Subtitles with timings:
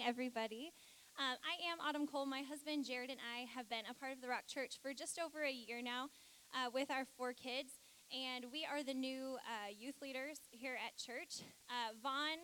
[0.00, 0.72] everybody.
[1.20, 2.24] Um, I am Autumn Cole.
[2.24, 5.20] My husband Jared and I have been a part of the Rock Church for just
[5.20, 6.08] over a year now
[6.56, 7.76] uh, with our four kids,
[8.08, 11.44] and we are the new uh, youth leaders here at church.
[11.68, 12.40] Uh, Vaughn,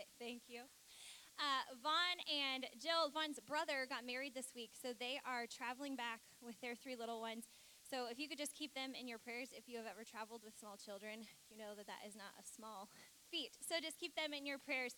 [0.00, 0.64] th- thank you.
[1.36, 6.24] Uh, Vaughn and Jill, Vaughn's brother, got married this week, so they are traveling back
[6.40, 7.52] with their three little ones.
[7.84, 10.40] So if you could just keep them in your prayers, if you have ever traveled
[10.40, 12.88] with small children, you know that that is not a small
[13.30, 13.60] feat.
[13.60, 14.96] So just keep them in your prayers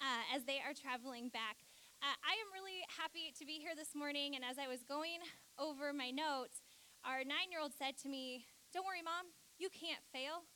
[0.00, 1.62] uh, as they are traveling back.
[1.98, 5.18] Uh, I am really happy to be here this morning, and as I was going
[5.58, 6.62] over my notes,
[7.02, 10.46] our nine year old said to me, Don't worry, mom, you can't fail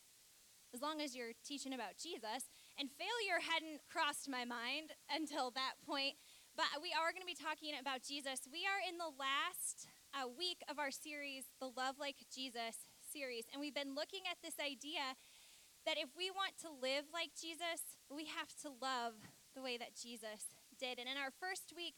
[0.70, 2.48] as long as you're teaching about Jesus.
[2.78, 6.16] And failure hadn't crossed my mind until that point,
[6.56, 8.46] but we are going to be talking about Jesus.
[8.48, 13.44] We are in the last uh, week of our series, the Love Like Jesus series,
[13.52, 15.18] and we've been looking at this idea
[15.84, 19.18] that if we want to live like Jesus, we have to love
[19.54, 20.98] the way that Jesus did.
[20.98, 21.94] And in our first week,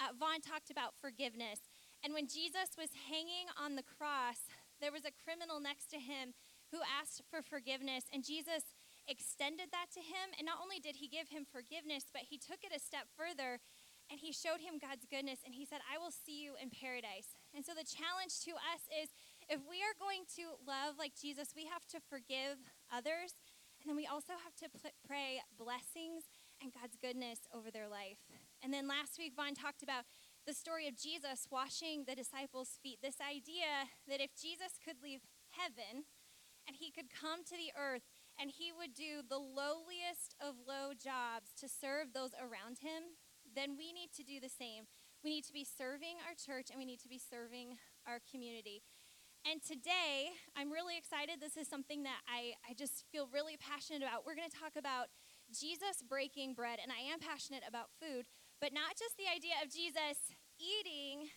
[0.00, 1.70] uh, Vaughn talked about forgiveness.
[2.02, 4.50] And when Jesus was hanging on the cross,
[4.82, 6.34] there was a criminal next to him
[6.74, 8.10] who asked for forgiveness.
[8.12, 8.74] And Jesus
[9.06, 10.34] extended that to him.
[10.36, 13.62] And not only did he give him forgiveness, but he took it a step further
[14.12, 15.40] and he showed him God's goodness.
[15.44, 17.32] And he said, I will see you in paradise.
[17.56, 19.08] And so the challenge to us is
[19.48, 22.60] if we are going to love like Jesus, we have to forgive
[22.92, 23.32] others.
[23.80, 24.68] And then we also have to
[25.08, 26.28] pray blessings
[26.64, 28.24] and God's goodness over their life.
[28.64, 30.08] And then last week, Vaughn talked about
[30.48, 33.04] the story of Jesus washing the disciples' feet.
[33.04, 35.20] This idea that if Jesus could leave
[35.52, 36.08] heaven
[36.64, 38.08] and he could come to the earth
[38.40, 43.76] and he would do the lowliest of low jobs to serve those around him, then
[43.76, 44.88] we need to do the same.
[45.20, 47.76] We need to be serving our church and we need to be serving
[48.08, 48.80] our community.
[49.44, 51.36] And today, I'm really excited.
[51.36, 54.24] This is something that I, I just feel really passionate about.
[54.24, 55.12] We're going to talk about
[55.54, 58.26] Jesus breaking bread, and I am passionate about food,
[58.60, 61.30] but not just the idea of Jesus eating,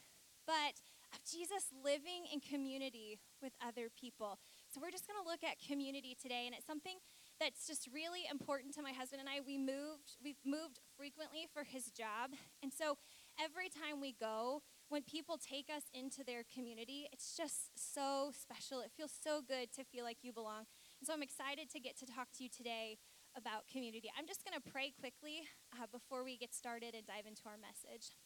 [0.45, 0.81] but
[1.13, 4.39] of Jesus living in community with other people.
[4.67, 6.99] So we're just going to look at community today, and it's something
[7.39, 9.39] that's just really important to my husband and I.
[9.45, 12.97] We moved, we've moved frequently for his job, and so
[13.39, 18.79] every time we go, when people take us into their community, it's just so special.
[18.79, 20.63] It feels so good to feel like you belong.
[20.99, 22.97] And so I'm excited to get to talk to you today
[23.37, 24.09] about community.
[24.17, 25.45] I'm just going to pray quickly
[25.77, 28.17] uh, before we get started and dive into our message.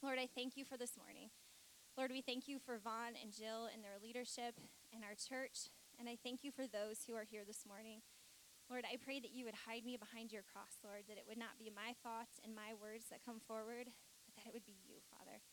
[0.00, 1.28] Lord, I thank you for this morning.
[1.92, 4.56] Lord, we thank you for Vaughn and Jill and their leadership
[4.96, 5.68] in our church.
[6.00, 8.00] And I thank you for those who are here this morning.
[8.72, 11.36] Lord, I pray that you would hide me behind your cross, Lord, that it would
[11.36, 13.92] not be my thoughts and my words that come forward,
[14.24, 15.44] but that it would be you, Father.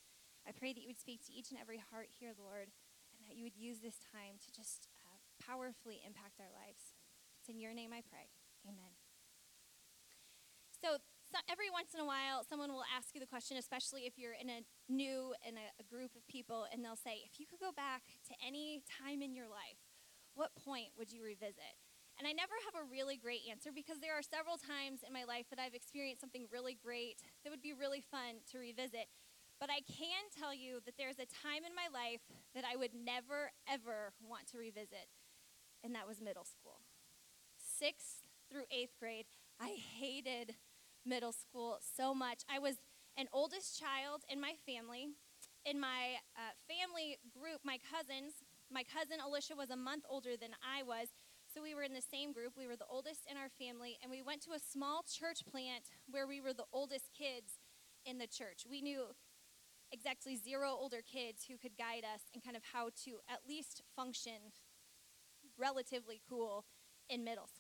[0.47, 2.71] I pray that you would speak to each and every heart here, Lord,
[3.19, 6.95] and that you would use this time to just uh, powerfully impact our lives.
[7.41, 8.31] It's in your name I pray.
[8.67, 8.93] Amen.
[10.83, 10.97] So,
[11.27, 14.37] so, every once in a while, someone will ask you the question, especially if you're
[14.37, 17.59] in a new in a, a group of people, and they'll say, "If you could
[17.59, 19.81] go back to any time in your life,
[20.35, 21.75] what point would you revisit?"
[22.17, 25.23] And I never have a really great answer because there are several times in my
[25.25, 29.05] life that I've experienced something really great that would be really fun to revisit.
[29.59, 32.21] But I can tell you that there's a time in my life
[32.53, 35.09] that I would never, ever want to revisit,
[35.83, 36.81] and that was middle school.
[37.57, 39.25] Sixth through eighth grade.
[39.59, 40.55] I hated
[41.05, 42.43] middle school so much.
[42.49, 42.75] I was
[43.17, 45.07] an oldest child in my family.
[45.65, 50.51] In my uh, family group, my cousins, my cousin Alicia was a month older than
[50.63, 51.09] I was.
[51.53, 52.53] So we were in the same group.
[52.55, 55.89] We were the oldest in our family, and we went to a small church plant
[56.09, 57.59] where we were the oldest kids
[58.05, 58.67] in the church.
[58.69, 59.15] We knew
[59.91, 63.81] exactly zero older kids who could guide us and kind of how to at least
[63.95, 64.51] function
[65.57, 66.65] relatively cool
[67.09, 67.56] in middle school.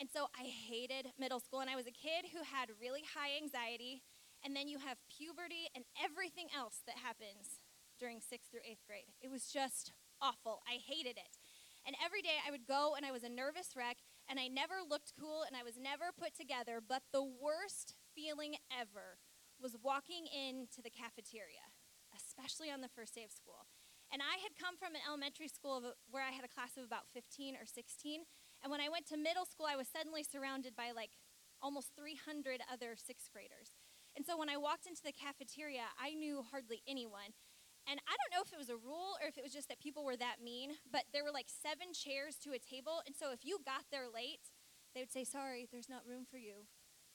[0.00, 1.60] And so I hated middle school.
[1.60, 4.02] And I was a kid who had really high anxiety.
[4.44, 7.62] And then you have puberty and everything else that happens
[7.98, 9.08] during sixth through eighth grade.
[9.22, 10.60] It was just awful.
[10.66, 11.38] I hated it.
[11.86, 14.80] And every day I would go and I was a nervous wreck and I never
[14.80, 16.80] looked cool and I was never put together.
[16.80, 19.20] But the worst feeling ever
[19.60, 21.72] was walking into the cafeteria,
[22.16, 23.68] especially on the first day of school.
[24.12, 27.10] And I had come from an elementary school where I had a class of about
[27.12, 28.24] 15 or 16.
[28.64, 31.12] And when I went to middle school, I was suddenly surrounded by like
[31.60, 33.76] almost 300 other sixth graders.
[34.16, 37.36] And so when I walked into the cafeteria, I knew hardly anyone.
[37.84, 39.84] And I don't know if it was a rule or if it was just that
[39.84, 43.04] people were that mean, but there were like seven chairs to a table.
[43.04, 44.48] And so if you got there late,
[44.96, 46.64] they would say, Sorry, there's not room for you.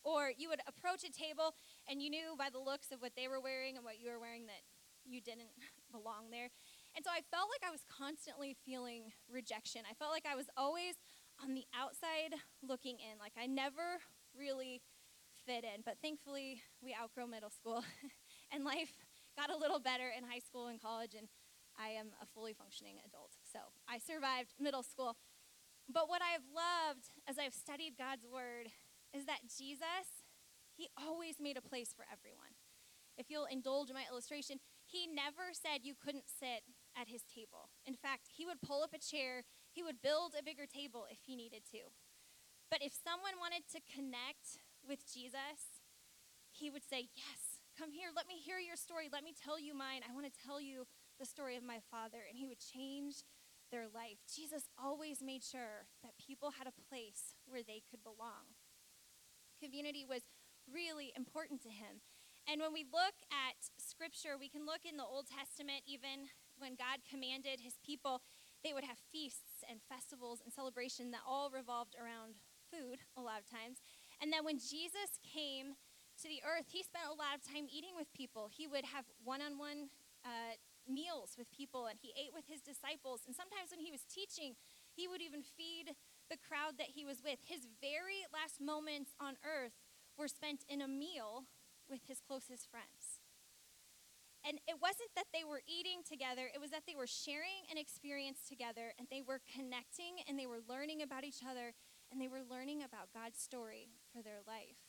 [0.05, 1.57] Or you would approach a table
[1.89, 4.21] and you knew by the looks of what they were wearing and what you were
[4.21, 4.61] wearing that
[5.01, 5.49] you didn't
[5.91, 6.53] belong there.
[6.95, 9.81] And so I felt like I was constantly feeling rejection.
[9.89, 10.95] I felt like I was always
[11.43, 13.17] on the outside looking in.
[13.19, 13.99] Like I never
[14.37, 14.81] really
[15.45, 15.81] fit in.
[15.85, 17.83] But thankfully, we outgrow middle school,
[18.51, 18.93] and life
[19.37, 21.27] got a little better in high school and college, and
[21.79, 23.31] I am a fully functioning adult.
[23.51, 25.15] So I survived middle school.
[25.91, 28.69] But what I've loved as I've studied God's word
[29.15, 30.21] is that Jesus,
[30.75, 32.53] he always made a place for everyone.
[33.17, 36.63] If you'll indulge my illustration, he never said you couldn't sit
[36.95, 37.69] at his table.
[37.85, 39.43] In fact, he would pull up a chair,
[39.79, 41.87] he would build a bigger table if he needed to.
[42.67, 45.79] But if someone wanted to connect with Jesus,
[46.51, 49.71] he would say, Yes, come here, let me hear your story, let me tell you
[49.71, 50.03] mine.
[50.03, 50.83] I want to tell you
[51.15, 52.27] the story of my father.
[52.27, 53.23] And he would change
[53.71, 54.19] their life.
[54.27, 58.59] Jesus always made sure that people had a place where they could belong.
[59.63, 60.27] Community was
[60.67, 62.03] really important to him.
[62.51, 66.75] And when we look at scripture, we can look in the Old Testament, even when
[66.75, 68.25] God commanded his people,
[68.63, 72.35] they would have feasts and festivals and celebration that all revolved around
[72.67, 73.79] food a lot of times.
[74.21, 75.79] And then when Jesus came
[76.19, 78.51] to the earth, he spent a lot of time eating with people.
[78.51, 79.89] He would have one on one
[80.89, 83.21] meals with people and he ate with his disciples.
[83.25, 84.57] And sometimes when he was teaching,
[84.91, 85.95] he would even feed
[86.27, 87.39] the crowd that he was with.
[87.45, 89.79] His very last moments on earth
[90.17, 91.47] were spent in a meal
[91.87, 92.98] with his closest friends.
[94.47, 97.77] And it wasn't that they were eating together, it was that they were sharing an
[97.77, 101.75] experience together and they were connecting and they were learning about each other
[102.11, 104.79] and they were learning about God's story for their life.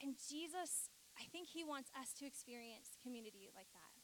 [0.00, 0.88] And Jesus,
[1.20, 3.98] I think he wants us to experience community like that.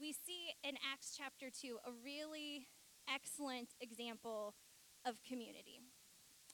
[0.00, 2.68] we see in Acts chapter 2 a really
[3.10, 4.54] excellent example
[5.04, 5.82] of community.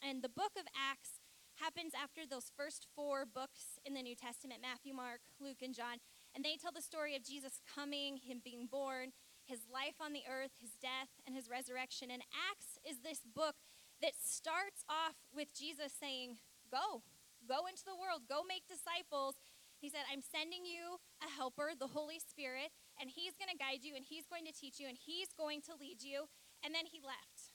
[0.01, 1.21] And the book of Acts
[1.61, 6.03] happens after those first four books in the New Testament Matthew, Mark, Luke, and John.
[6.35, 9.15] And they tell the story of Jesus coming, him being born,
[9.47, 12.11] his life on the earth, his death, and his resurrection.
[12.11, 13.55] And Acts is this book
[14.03, 16.43] that starts off with Jesus saying,
[16.73, 17.07] Go,
[17.47, 19.39] go into the world, go make disciples.
[19.79, 23.85] He said, I'm sending you a helper, the Holy Spirit, and he's going to guide
[23.85, 26.27] you and he's going to teach you and he's going to lead you.
[26.65, 27.53] And then he left.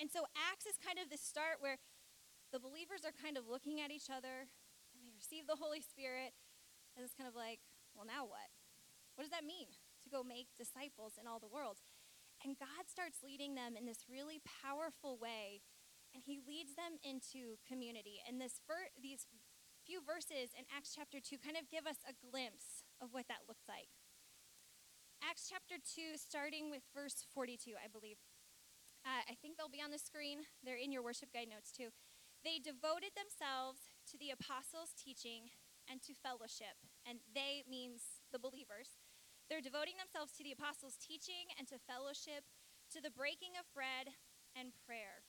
[0.00, 1.76] And so Acts is kind of the start where
[2.52, 4.46] the believers are kind of looking at each other
[4.92, 6.36] and they receive the Holy Spirit.
[6.92, 7.64] And it's kind of like,
[7.96, 8.52] well, now what?
[9.16, 9.72] What does that mean
[10.04, 11.80] to go make disciples in all the world?
[12.44, 15.62] And God starts leading them in this really powerful way,
[16.12, 18.20] and He leads them into community.
[18.26, 19.30] And this ver- these
[19.86, 23.46] few verses in Acts chapter 2 kind of give us a glimpse of what that
[23.46, 23.88] looks like.
[25.22, 28.18] Acts chapter 2, starting with verse 42, I believe.
[29.06, 30.42] Uh, I think they'll be on the screen.
[30.66, 31.94] They're in your worship guide notes too.
[32.42, 35.54] They devoted themselves to the apostles' teaching
[35.86, 36.74] and to fellowship.
[37.06, 38.98] And they means the believers.
[39.46, 42.46] They're devoting themselves to the apostles' teaching and to fellowship,
[42.90, 44.18] to the breaking of bread
[44.58, 45.26] and prayer.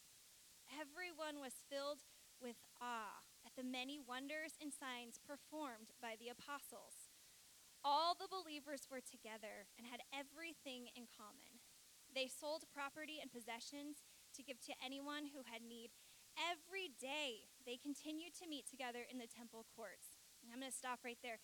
[0.70, 2.02] Everyone was filled
[2.42, 7.14] with awe at the many wonders and signs performed by the apostles.
[7.84, 11.60] All the believers were together and had everything in common.
[12.08, 15.92] They sold property and possessions to give to anyone who had need.
[16.40, 16.96] Every
[17.66, 20.20] they continued to meet together in the temple courts.
[20.44, 21.40] And I'm going to stop right there.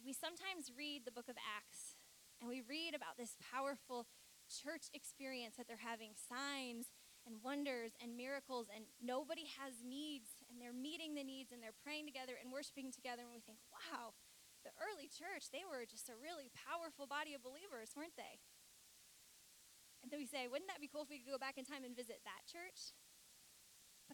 [0.00, 2.00] We sometimes read the book of Acts
[2.40, 4.08] and we read about this powerful
[4.48, 6.88] church experience that they're having signs
[7.28, 11.76] and wonders and miracles, and nobody has needs, and they're meeting the needs, and they're
[11.84, 14.16] praying together and worshiping together, and we think, wow,
[14.64, 18.40] the early church, they were just a really powerful body of believers, weren't they?
[20.00, 21.84] And then we say, wouldn't that be cool if we could go back in time
[21.84, 22.96] and visit that church?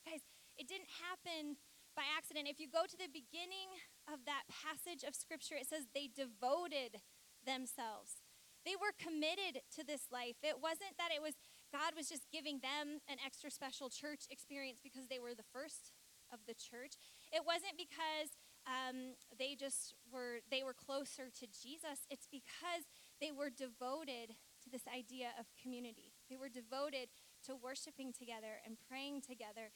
[0.05, 0.21] Guys,
[0.59, 1.57] it didn't happen
[1.97, 2.49] by accident.
[2.49, 3.73] If you go to the beginning
[4.05, 7.01] of that passage of scripture, it says they devoted
[7.45, 8.21] themselves.
[8.69, 10.37] They were committed to this life.
[10.43, 11.39] It wasn't that it was
[11.73, 15.95] God was just giving them an extra special church experience because they were the first
[16.33, 16.99] of the church.
[17.33, 18.35] It wasn't because
[18.67, 22.07] um, they just were they were closer to Jesus.
[22.11, 22.91] It's because
[23.23, 26.13] they were devoted to this idea of community.
[26.29, 27.15] They were devoted
[27.47, 29.71] to worshiping together and praying together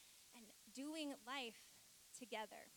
[0.75, 1.61] doing life
[2.17, 2.71] together.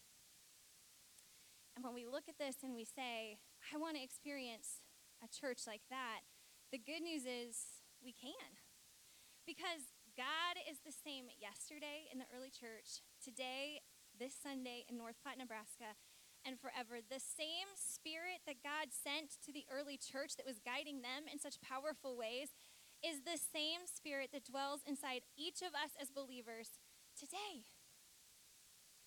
[1.76, 3.42] And when we look at this and we say,
[3.74, 4.86] I want to experience
[5.24, 6.22] a church like that,
[6.72, 8.62] the good news is we can.
[9.46, 13.82] Because God is the same yesterday in the early church, today,
[14.14, 15.98] this Sunday in North Platte, Nebraska,
[16.46, 17.02] and forever.
[17.02, 21.40] The same spirit that God sent to the early church that was guiding them in
[21.40, 22.54] such powerful ways
[23.02, 26.80] is the same spirit that dwells inside each of us as believers
[27.18, 27.66] today.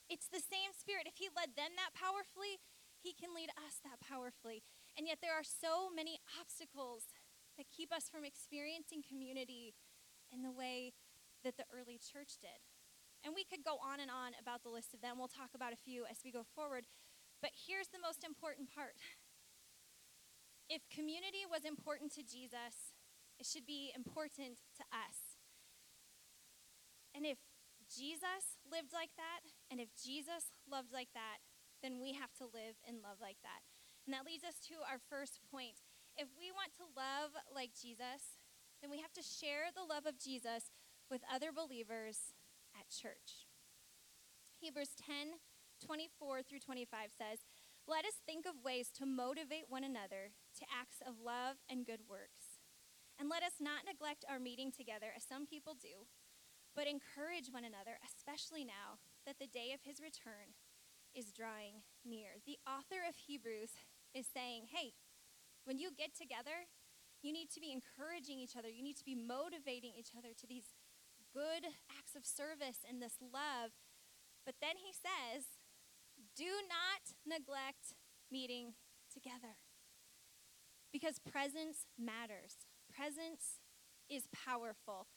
[0.06, 1.10] It's the same spirit.
[1.10, 2.62] If He led them that powerfully,
[3.02, 4.62] He can lead us that powerfully.
[4.96, 7.12] And yet, there are so many obstacles
[7.58, 9.74] that keep us from experiencing community
[10.32, 10.92] in the way
[11.44, 12.60] that the early church did.
[13.24, 15.18] And we could go on and on about the list of them.
[15.18, 16.86] We'll talk about a few as we go forward.
[17.42, 18.96] But here's the most important part
[20.68, 22.94] if community was important to Jesus,
[23.38, 25.38] it should be important to us.
[27.14, 27.38] And if
[27.90, 31.42] Jesus lived like that, and if Jesus loved like that,
[31.82, 33.62] then we have to live and love like that.
[34.06, 35.82] And that leads us to our first point.
[36.16, 38.40] If we want to love like Jesus,
[38.80, 40.70] then we have to share the love of Jesus
[41.10, 42.34] with other believers
[42.74, 43.46] at church.
[44.58, 45.42] Hebrews 10
[45.84, 47.44] 24 through 25 says,
[47.86, 52.08] Let us think of ways to motivate one another to acts of love and good
[52.08, 52.64] works.
[53.20, 56.08] And let us not neglect our meeting together as some people do,
[56.76, 60.52] but encourage one another, especially now that the day of his return
[61.16, 62.36] is drawing near.
[62.44, 63.72] The author of Hebrews
[64.12, 64.92] is saying, Hey,
[65.64, 66.68] when you get together,
[67.24, 68.68] you need to be encouraging each other.
[68.68, 70.76] You need to be motivating each other to these
[71.32, 73.72] good acts of service and this love.
[74.44, 75.58] But then he says,
[76.36, 77.94] do not neglect
[78.30, 78.74] meeting
[79.12, 79.58] together.
[80.92, 82.68] Because presence matters.
[82.94, 83.60] Presence
[84.08, 85.08] is powerful.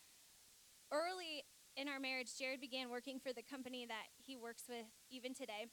[0.92, 5.34] Early in our marriage, Jared began working for the company that he works with even
[5.34, 5.68] today.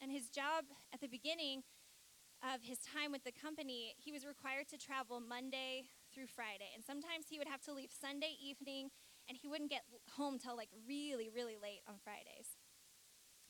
[0.00, 1.62] And his job at the beginning
[2.44, 6.68] of his time with the company, he was required to travel Monday through Friday.
[6.74, 8.90] And sometimes he would have to leave Sunday evening
[9.28, 9.82] and he wouldn't get
[10.14, 12.60] home till like really, really late on Fridays.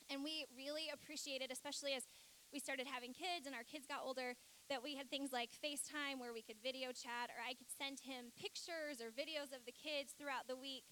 [0.09, 2.07] And we really appreciated, especially as
[2.51, 4.39] we started having kids and our kids got older,
[4.71, 7.99] that we had things like FaceTime where we could video chat, or I could send
[7.99, 10.87] him pictures or videos of the kids throughout the week.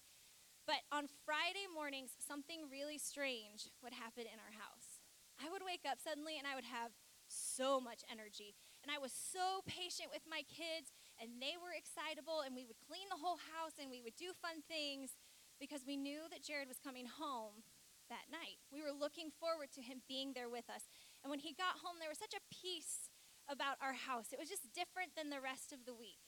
[0.66, 4.98] But on Friday mornings, something really strange would happen in our house.
[5.38, 6.90] I would wake up suddenly and I would have
[7.30, 8.58] so much energy.
[8.82, 12.78] And I was so patient with my kids, and they were excitable, and we would
[12.78, 15.18] clean the whole house and we would do fun things
[15.58, 17.66] because we knew that Jared was coming home
[18.10, 18.62] that night.
[18.70, 20.86] We were looking forward to him being there with us.
[21.22, 23.10] And when he got home, there was such a peace
[23.50, 24.30] about our house.
[24.30, 26.22] It was just different than the rest of the week.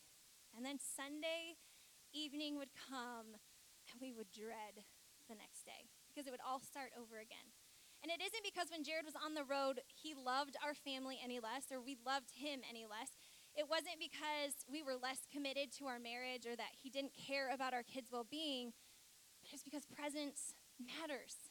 [0.54, 1.58] And then Sunday
[2.10, 3.38] evening would come,
[4.00, 4.86] we would dread
[5.28, 7.52] the next day because it would all start over again.
[8.02, 11.42] And it isn't because when Jared was on the road, he loved our family any
[11.42, 13.18] less or we loved him any less.
[13.58, 17.50] It wasn't because we were less committed to our marriage or that he didn't care
[17.50, 18.72] about our kids' well being,
[19.50, 21.50] it's because presence matters.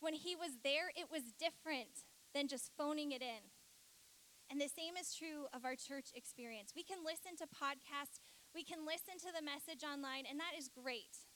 [0.00, 3.52] When he was there, it was different than just phoning it in.
[4.48, 6.72] And the same is true of our church experience.
[6.72, 10.72] We can listen to podcasts, we can listen to the message online, and that is
[10.72, 11.27] great.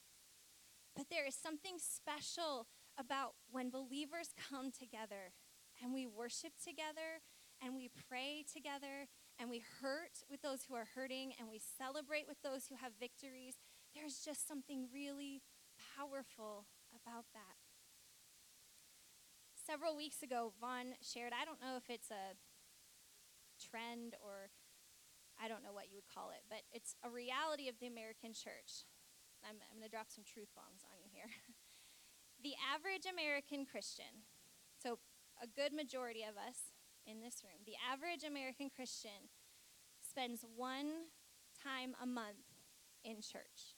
[0.95, 5.33] But there is something special about when believers come together
[5.81, 7.21] and we worship together
[7.61, 9.09] and we pray together
[9.39, 12.93] and we hurt with those who are hurting and we celebrate with those who have
[12.99, 13.55] victories.
[13.95, 15.41] There's just something really
[15.97, 17.57] powerful about that
[19.65, 22.35] several weeks ago, Vaughn shared, I don't know if it's a
[23.57, 24.51] trend or
[25.39, 28.33] I don't know what you would call it, but it's a reality of the American
[28.33, 28.85] church.
[29.43, 31.29] I'm, I'm going to drop some truth bombs on you here.
[32.47, 34.27] the average American Christian,
[34.79, 34.99] so
[35.41, 36.73] a good majority of us
[37.05, 39.31] in this room, the average American Christian
[40.01, 41.11] spends one
[41.55, 42.47] time a month
[43.03, 43.75] in church.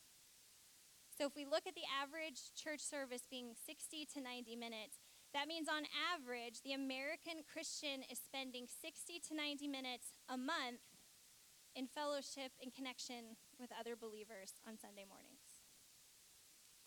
[1.16, 5.00] So if we look at the average church service being 60 to 90 minutes,
[5.36, 5.84] that means, on
[6.16, 10.80] average, the American Christian is spending 60 to 90 minutes a month
[11.76, 15.35] in fellowship and connection with other believers on Sunday mornings.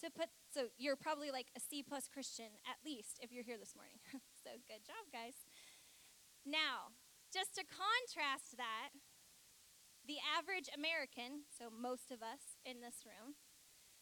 [0.04, 3.58] To put, so you're probably like a C plus Christian, at least, if you're here
[3.58, 3.98] this morning.
[4.44, 5.34] so good job, guys.
[6.46, 6.94] Now,
[7.34, 8.94] just to contrast that,
[10.06, 13.34] the average American, so most of us in this room,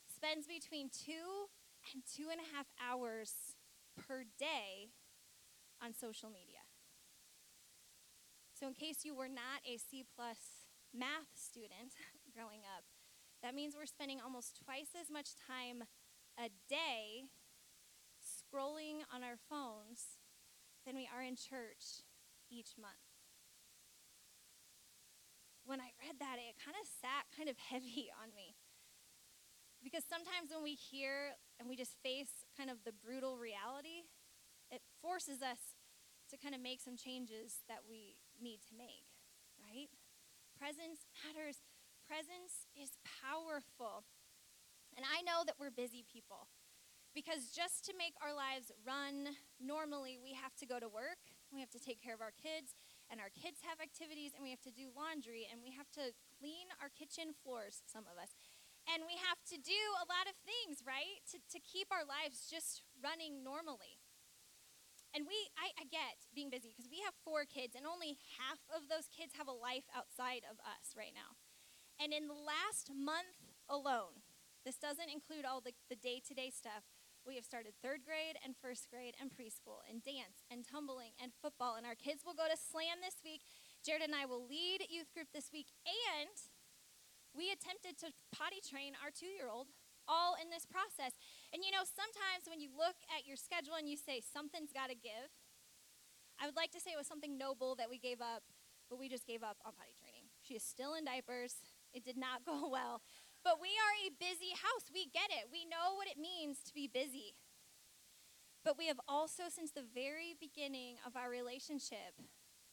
[0.06, 1.48] spends between two
[1.92, 3.56] and two and a half hours
[3.96, 4.92] per day
[5.80, 6.68] on social media.
[8.52, 11.96] So, in case you were not a C plus math student
[12.36, 12.84] growing up,
[13.42, 15.84] that means we're spending almost twice as much time
[16.38, 17.28] a day
[18.20, 20.20] scrolling on our phones
[20.84, 22.06] than we are in church
[22.50, 23.02] each month.
[25.66, 28.54] When I read that, it kind of sat kind of heavy on me.
[29.82, 34.06] Because sometimes when we hear and we just face kind of the brutal reality,
[34.70, 35.78] it forces us
[36.30, 39.06] to kind of make some changes that we need to make,
[39.62, 39.90] right?
[40.58, 41.62] Presence matters.
[42.06, 44.06] Presence is powerful.
[44.94, 46.46] And I know that we're busy people
[47.16, 51.58] because just to make our lives run normally, we have to go to work, we
[51.64, 52.76] have to take care of our kids,
[53.08, 56.12] and our kids have activities, and we have to do laundry, and we have to
[56.36, 58.36] clean our kitchen floors, some of us.
[58.84, 61.24] And we have to do a lot of things, right?
[61.32, 63.98] To, to keep our lives just running normally.
[65.16, 68.60] And we, I, I get being busy because we have four kids, and only half
[68.68, 71.34] of those kids have a life outside of us right now.
[72.02, 74.20] And in the last month alone,
[74.64, 76.84] this doesn't include all the day to day stuff,
[77.26, 81.34] we have started third grade and first grade and preschool and dance and tumbling and
[81.42, 81.74] football.
[81.74, 83.42] And our kids will go to slam this week.
[83.82, 85.74] Jared and I will lead youth group this week.
[85.82, 86.30] And
[87.34, 89.74] we attempted to potty train our two year old
[90.06, 91.18] all in this process.
[91.50, 94.94] And you know, sometimes when you look at your schedule and you say something's got
[94.94, 95.34] to give,
[96.38, 98.46] I would like to say it was something noble that we gave up,
[98.86, 100.30] but we just gave up on potty training.
[100.46, 101.58] She is still in diapers.
[101.96, 103.00] It did not go well.
[103.40, 104.92] But we are a busy house.
[104.92, 105.48] We get it.
[105.48, 107.32] We know what it means to be busy.
[108.60, 112.18] But we have also, since the very beginning of our relationship,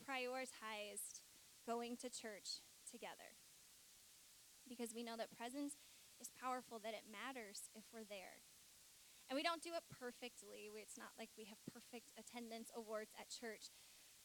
[0.04, 1.24] prioritized
[1.64, 3.38] going to church together.
[4.68, 5.78] Because we know that presence
[6.20, 8.42] is powerful, that it matters if we're there.
[9.30, 10.74] And we don't do it perfectly.
[10.74, 13.70] It's not like we have perfect attendance awards at church.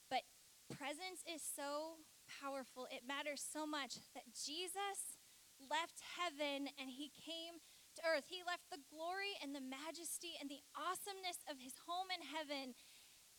[0.08, 0.24] But
[0.72, 2.86] presence is so powerful.
[2.92, 5.18] It matters so much that Jesus
[5.58, 7.58] left heaven and he came
[7.98, 8.30] to earth.
[8.30, 12.78] He left the glory and the majesty and the awesomeness of his home in heaven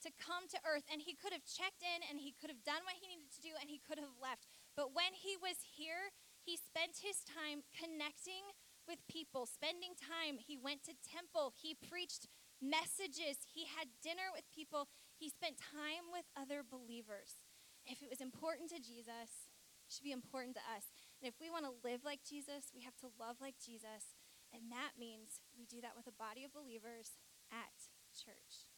[0.03, 0.87] to come to earth.
[0.91, 3.43] And he could have checked in and he could have done what he needed to
[3.43, 4.51] do and he could have left.
[4.75, 6.11] But when he was here,
[6.43, 8.51] he spent his time connecting
[8.87, 10.41] with people, spending time.
[10.41, 12.25] He went to temple, he preached
[12.57, 17.43] messages, he had dinner with people, he spent time with other believers.
[17.85, 19.51] If it was important to Jesus,
[19.85, 20.91] it should be important to us.
[21.21, 24.15] And if we want to live like Jesus, we have to love like Jesus.
[24.53, 27.17] And that means we do that with a body of believers
[27.49, 28.69] at church.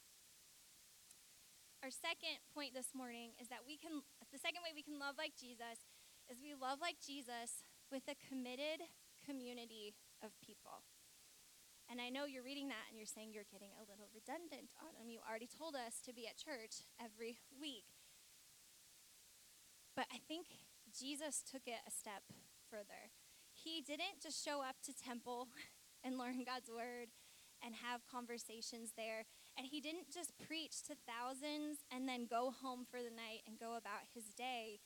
[1.82, 5.18] Our second point this morning is that we can, the second way we can love
[5.18, 5.90] like Jesus
[6.30, 8.86] is we love like Jesus with a committed
[9.26, 10.86] community of people.
[11.92, 15.12] And I know you're reading that and you're saying you're getting a little redundant, Autumn.
[15.12, 17.90] You already told us to be at church every week.
[20.02, 20.50] But I think
[20.90, 22.26] Jesus took it a step
[22.74, 23.14] further.
[23.54, 25.54] He didn't just show up to temple
[26.04, 27.14] and learn God's word
[27.62, 29.30] and have conversations there.
[29.54, 33.62] And he didn't just preach to thousands and then go home for the night and
[33.62, 34.82] go about his day.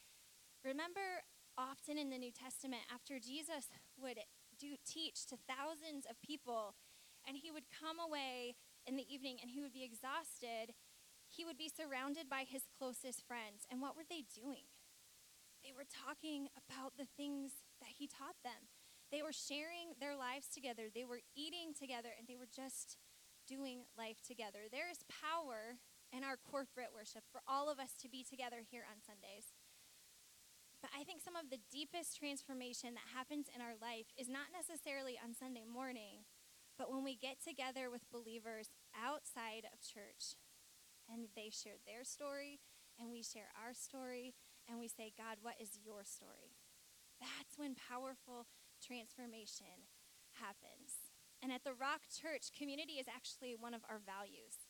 [0.68, 1.24] Remember,
[1.56, 4.20] often in the New Testament, after Jesus would
[4.60, 6.76] do teach to thousands of people,
[7.24, 10.76] and he would come away in the evening and he would be exhausted,
[11.32, 13.64] he would be surrounded by his closest friends.
[13.72, 14.68] And what were they doing?
[15.66, 18.70] They were talking about the things that he taught them.
[19.10, 23.02] They were sharing their lives together, they were eating together, and they were just
[23.50, 24.70] doing life together.
[24.70, 25.82] There is power
[26.14, 29.58] in our corporate worship for all of us to be together here on Sundays.
[30.86, 34.54] But I think some of the deepest transformation that happens in our life is not
[34.54, 36.30] necessarily on Sunday morning,
[36.78, 40.38] but when we get together with believers outside of church
[41.10, 42.62] and they share their story
[43.02, 44.34] and we share our story
[44.70, 46.58] and we say, God, what is your story?
[47.20, 48.48] That's when powerful
[48.84, 49.88] transformation
[50.42, 51.14] happens.
[51.42, 54.68] And at the Rock Church, community is actually one of our values.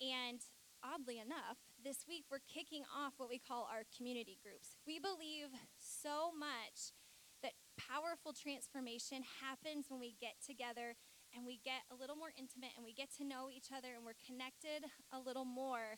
[0.00, 0.40] And
[0.82, 4.76] oddly enough, this week we're kicking off what we call our community groups.
[4.86, 6.96] We believe so much
[7.42, 10.96] that powerful transformation happens when we get together
[11.34, 14.04] and we get a little more intimate and we get to know each other and
[14.04, 15.96] we're connected a little more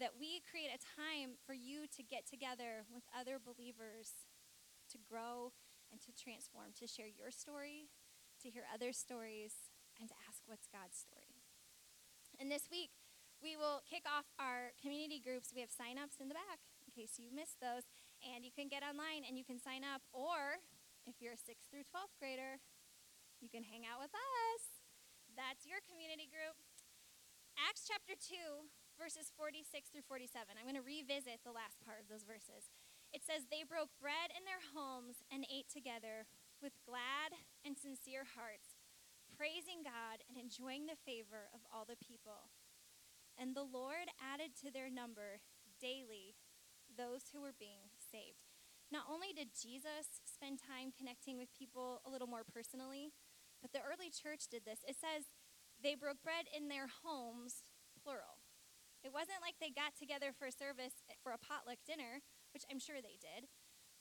[0.00, 4.26] that we create a time for you to get together with other believers
[4.90, 5.54] to grow
[5.90, 7.90] and to transform, to share your story,
[8.42, 11.46] to hear other stories, and to ask what's God's story.
[12.42, 12.90] And this week,
[13.38, 15.54] we will kick off our community groups.
[15.54, 17.86] We have sign-ups in the back in case you missed those.
[18.24, 20.02] And you can get online and you can sign up.
[20.10, 20.58] Or
[21.06, 22.58] if you're a 6th through 12th grader,
[23.38, 24.82] you can hang out with us.
[25.36, 26.56] That's your community group.
[27.54, 30.54] Acts chapter 2 verses 46 through 47.
[30.54, 32.70] I'm going to revisit the last part of those verses.
[33.14, 36.26] It says, They broke bread in their homes and ate together
[36.58, 38.78] with glad and sincere hearts,
[39.34, 42.50] praising God and enjoying the favor of all the people.
[43.34, 45.42] And the Lord added to their number
[45.82, 46.38] daily
[46.86, 48.46] those who were being saved.
[48.90, 53.10] Not only did Jesus spend time connecting with people a little more personally,
[53.60, 54.86] but the early church did this.
[54.86, 55.26] It says
[55.82, 57.66] they broke bread in their homes,
[57.98, 58.33] plural.
[59.04, 62.24] It wasn't like they got together for a service eh, for a potluck dinner,
[62.56, 63.52] which I'm sure they did,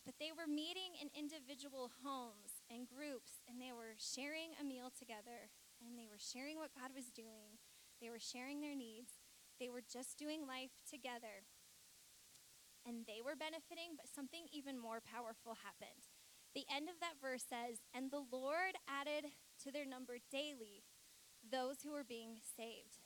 [0.07, 4.87] but they were meeting in individual homes and groups, and they were sharing a meal
[4.87, 5.51] together,
[5.83, 7.59] and they were sharing what God was doing.
[7.99, 9.19] They were sharing their needs.
[9.59, 11.47] They were just doing life together.
[12.87, 16.07] And they were benefiting, but something even more powerful happened.
[16.55, 19.31] the end of that verse says, And the Lord added
[19.63, 20.83] to their number daily
[21.43, 23.02] those who were being saved.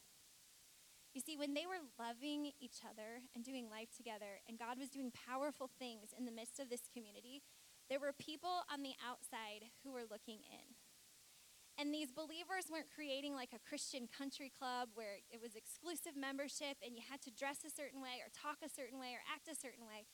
[1.13, 4.89] You see, when they were loving each other and doing life together, and God was
[4.89, 7.41] doing powerful things in the midst of this community,
[7.89, 10.76] there were people on the outside who were looking in.
[11.78, 16.82] And these believers weren't creating like a Christian country club where it was exclusive membership
[16.82, 19.46] and you had to dress a certain way or talk a certain way or act
[19.46, 20.10] a certain way.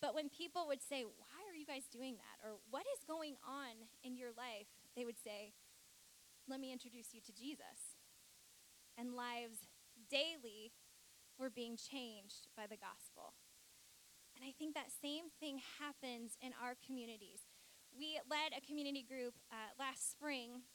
[0.00, 2.40] But when people would say, Why are you guys doing that?
[2.40, 4.72] Or what is going on in your life?
[4.96, 5.52] They would say,
[6.48, 8.00] Let me introduce you to Jesus.
[8.96, 9.67] And lives
[10.10, 10.72] daily
[11.38, 13.38] were being changed by the gospel.
[14.34, 17.46] And I think that same thing happens in our communities.
[17.90, 20.68] We led a community group uh, last spring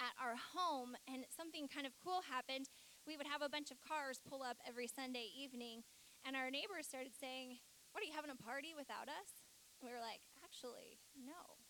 [0.00, 2.72] at our home, and something kind of cool happened.
[3.04, 5.84] We would have a bunch of cars pull up every Sunday evening,
[6.24, 7.60] and our neighbors started saying,
[7.92, 9.44] What are you having a party without us?
[9.80, 11.60] And we were like, Actually, no.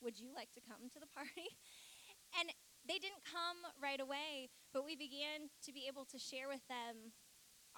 [0.00, 1.50] Would you like to come to the party?
[2.38, 2.46] And
[2.90, 7.14] they didn't come right away, but we began to be able to share with them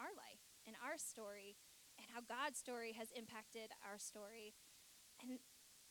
[0.01, 1.61] our life and our story
[2.01, 4.57] and how God's story has impacted our story.
[5.21, 5.37] And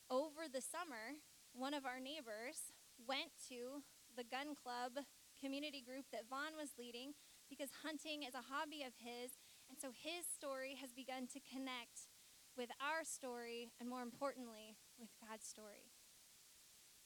[0.09, 1.21] over the summer,
[1.53, 3.85] one of our neighbors went to
[4.17, 5.05] the gun club
[5.37, 7.13] community group that Vaughn was leading
[7.45, 9.37] because hunting is a hobby of his.
[9.69, 12.09] And so his story has begun to connect
[12.57, 15.90] with our story and, more importantly, with God's story.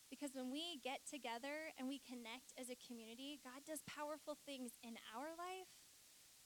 [0.10, 4.78] Because when we get together and we connect as a community, God does powerful things
[4.86, 5.72] in our life,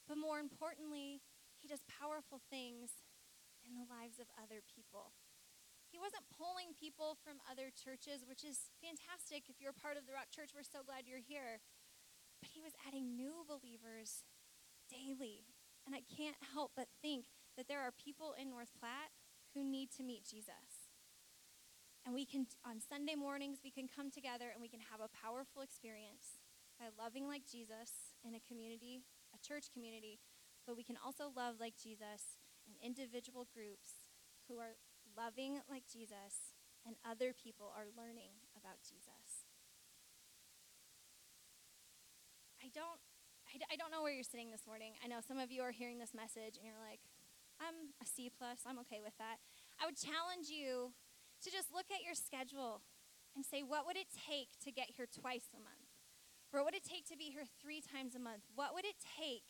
[0.08, 1.22] but more importantly,
[1.60, 3.04] He does powerful things
[3.68, 5.12] in the lives of other people.
[5.92, 9.50] He wasn't pulling people from other churches, which is fantastic.
[9.50, 11.60] If you're a part of the Rock Church, we're so glad you're here.
[12.40, 14.24] But he was adding new believers
[14.88, 15.50] daily.
[15.84, 17.26] And I can't help but think
[17.58, 19.12] that there are people in North Platte
[19.58, 20.79] who need to meet Jesus.
[22.06, 25.12] And we can, on Sunday mornings, we can come together and we can have a
[25.12, 26.40] powerful experience
[26.80, 29.04] by loving like Jesus in a community,
[29.36, 30.20] a church community,
[30.66, 34.08] but we can also love like Jesus in individual groups
[34.48, 34.80] who are
[35.18, 36.56] loving like Jesus,
[36.88, 39.46] and other people are learning about Jesus.
[42.64, 43.00] I don't,
[43.50, 44.94] I, don't know where you're sitting this morning.
[45.04, 47.02] I know some of you are hearing this message and you're like,
[47.60, 48.64] I'm a C plus.
[48.68, 49.42] I'm okay with that.
[49.82, 50.92] I would challenge you
[51.44, 52.82] to just look at your schedule
[53.36, 55.90] and say, what would it take to get here twice a month?
[56.52, 58.44] What would it take to be here three times a month?
[58.56, 59.46] What would it take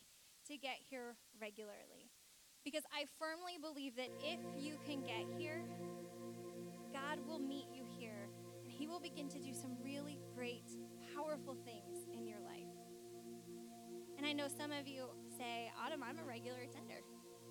[0.48, 2.12] to get here regularly?
[2.64, 5.64] Because I firmly believe that if you can get here,
[6.92, 8.28] God will meet you here
[8.64, 10.68] and He will begin to do some really great,
[11.16, 12.68] powerful things in your life.
[14.18, 17.00] And I know some of you say, Autumn, I'm a regular attender.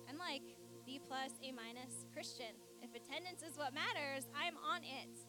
[0.07, 0.43] I'm like
[0.85, 2.53] B plus, A minus Christian.
[2.81, 5.19] If attendance is what matters, I'm on it.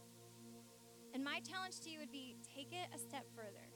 [1.14, 3.66] And my challenge to you would be take it a step further.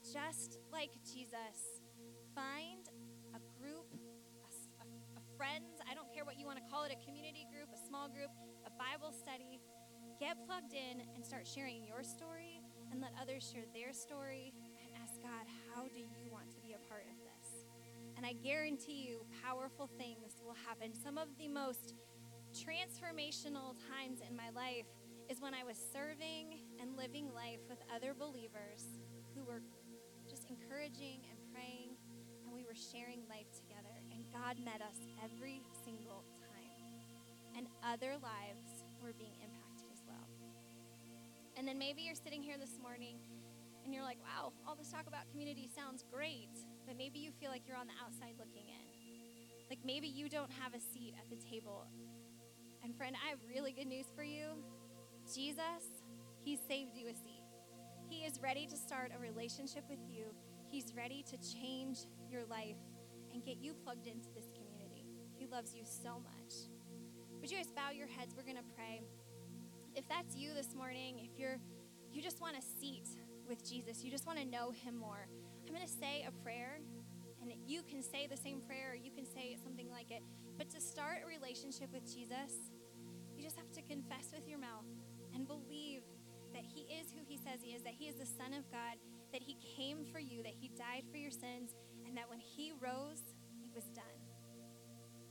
[0.00, 1.80] Just like Jesus,
[2.34, 2.88] find
[3.34, 3.86] a group
[5.16, 7.80] a friends, I don't care what you want to call it a community group, a
[7.88, 8.30] small group,
[8.66, 9.60] a Bible study.
[10.20, 12.62] Get plugged in and start sharing your story
[12.92, 16.72] and let others share their story and ask God, how do you want to be
[16.72, 17.66] a part of this?
[18.16, 20.94] And I guarantee you, powerful things will happen.
[20.94, 21.94] Some of the most
[22.54, 24.86] transformational times in my life
[25.26, 29.02] is when I was serving and living life with other believers
[29.34, 29.58] who were
[30.30, 31.98] just encouraging and praying,
[32.46, 33.90] and we were sharing life together.
[34.14, 36.78] And God met us every single time.
[37.58, 40.26] And other lives were being impacted as well.
[41.58, 43.18] And then maybe you're sitting here this morning
[43.82, 46.54] and you're like, wow, all this talk about community sounds great,
[46.86, 48.86] but maybe you feel like you're on the outside looking in.
[49.70, 51.86] Like maybe you don't have a seat at the table.
[52.84, 54.48] And friend, I have really good news for you.
[55.34, 56.04] Jesus,
[56.44, 57.42] He saved you a seat.
[58.10, 60.26] He is ready to start a relationship with you.
[60.66, 62.76] He's ready to change your life
[63.32, 65.06] and get you plugged into this community.
[65.34, 66.52] He loves you so much.
[67.40, 68.34] Would you guys bow your heads?
[68.36, 69.00] We're going to pray.
[69.94, 71.58] If that's you this morning, if you're
[72.12, 73.08] you just want a seat
[73.48, 75.26] with Jesus, you just want to know him more.
[75.66, 76.80] I'm going to say a prayer
[77.40, 80.22] and you can say the same prayer or you can say something like it.
[80.56, 82.70] But to start a relationship with Jesus,
[83.44, 84.88] just have to confess with your mouth
[85.36, 86.00] and believe
[86.56, 88.96] that he is who he says he is, that he is the Son of God,
[89.36, 91.76] that he came for you, that he died for your sins,
[92.08, 93.20] and that when he rose,
[93.60, 94.16] it was done.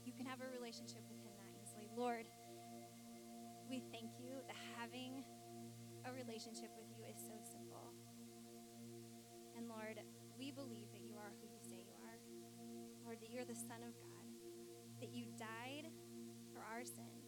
[0.06, 1.90] You can have a relationship with him that easily.
[1.90, 2.30] Lord,
[3.66, 5.24] we thank you that having
[6.06, 7.90] a relationship with you is so simple.
[9.56, 9.98] And Lord,
[10.38, 12.18] we believe that you are who you say you are.
[13.02, 14.28] Lord, that you're the Son of God,
[15.00, 15.88] that you died
[16.52, 17.23] for our sins,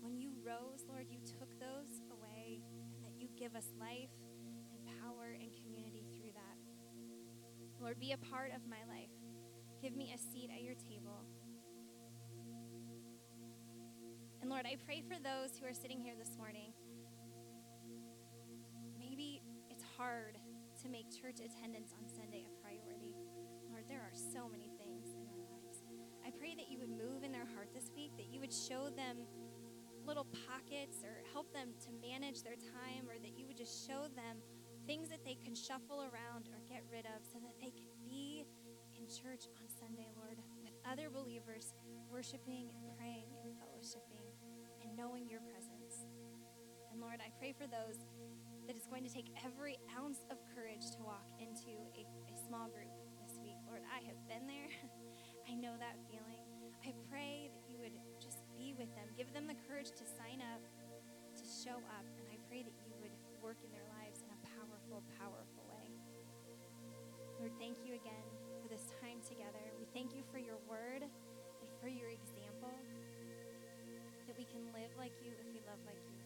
[0.00, 2.62] when you rose, Lord, you took those away,
[2.94, 4.14] and that you give us life
[4.72, 6.56] and power and community through that.
[7.80, 9.10] Lord, be a part of my life.
[9.82, 11.26] Give me a seat at your table.
[14.40, 16.72] And Lord, I pray for those who are sitting here this morning.
[18.98, 20.38] Maybe it's hard
[20.82, 23.16] to make church attendance on Sunday a priority.
[23.68, 25.82] Lord, there are so many things in our lives.
[26.24, 28.88] I pray that you would move in their heart this week, that you would show
[28.94, 29.26] them
[30.06, 34.06] little pockets or help them to manage their time, or that you would just show
[34.14, 34.38] them
[34.86, 38.46] things that they can shuffle around or get rid of so that they can be
[38.94, 41.74] in church on Sunday, Lord, with other believers
[42.06, 44.24] worshiping and praying and fellowshipping
[44.82, 46.06] and knowing your presence.
[46.90, 48.06] And Lord, I pray for those
[48.66, 52.70] that it's going to take every ounce of courage to walk into a, a small
[52.70, 52.90] group
[53.22, 53.58] this week.
[53.66, 54.70] Lord, I have been there.
[55.50, 56.42] I know that feeling.
[56.82, 57.94] I pray that you would
[58.74, 60.62] with them, give them the courage to sign up,
[61.38, 64.40] to show up, and I pray that you would work in their lives in a
[64.58, 65.86] powerful, powerful way.
[67.38, 68.26] Lord, thank you again
[68.58, 69.62] for this time together.
[69.78, 72.74] We thank you for your word and for your example
[74.26, 76.16] that we can live like you if we love like you.